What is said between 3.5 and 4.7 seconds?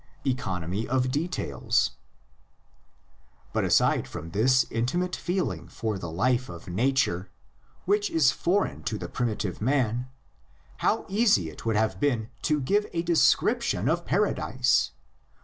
But aside from this